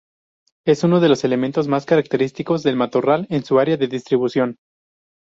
[0.65, 4.57] Es uno de los elementos más característicos del matorral en su área de distribución.